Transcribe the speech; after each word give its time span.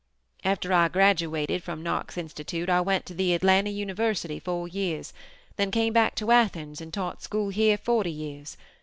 After 0.43 0.73
I 0.73 0.87
graduated 0.87 1.61
from 1.61 1.83
Knox 1.83 2.17
Institute, 2.17 2.69
I 2.71 2.81
went 2.81 3.05
to 3.05 3.13
the 3.13 3.35
Atlanta 3.35 3.69
University 3.69 4.39
four 4.39 4.67
years, 4.67 5.13
then 5.57 5.69
came 5.69 5.93
back 5.93 6.15
to 6.15 6.31
Athens 6.31 6.81
and 6.81 6.91
taught 6.91 7.21
school 7.21 7.49
here 7.49 7.77
forty 7.77 8.09
years. 8.11 8.57